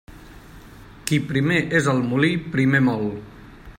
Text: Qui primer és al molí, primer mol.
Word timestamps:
Qui 1.11 1.19
primer 1.31 1.59
és 1.81 1.91
al 1.93 2.03
molí, 2.13 2.31
primer 2.57 2.83
mol. 2.89 3.07